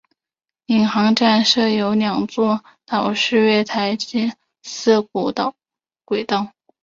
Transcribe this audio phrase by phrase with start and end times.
[0.65, 5.31] 领航站设有两座岛式月台及四股
[6.05, 6.51] 轨道。